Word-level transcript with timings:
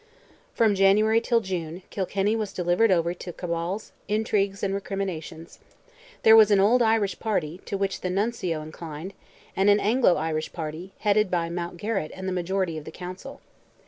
From 0.55 0.73
January 0.73 1.21
till 1.21 1.41
June, 1.41 1.83
Kilkenny 1.91 2.35
was 2.35 2.53
delivered 2.53 2.89
over 2.89 3.13
to 3.13 3.31
cabals, 3.31 3.91
intrigues, 4.07 4.63
and 4.63 4.73
recriminations. 4.73 5.59
There 6.23 6.35
was 6.35 6.49
an 6.49 6.59
"old 6.59 6.81
Irish 6.81 7.19
party," 7.19 7.59
to 7.65 7.77
which 7.77 8.01
the 8.01 8.09
Nuncio 8.09 8.63
inclined, 8.63 9.13
and 9.55 9.69
an 9.69 9.79
"Anglo 9.79 10.15
Irish 10.15 10.51
party," 10.53 10.91
headed 11.01 11.29
by 11.29 11.49
Mountgarrett 11.51 12.09
and 12.15 12.27
the 12.27 12.31
majority 12.33 12.79
of 12.79 12.85
the 12.85 12.89
Council. 12.91 13.41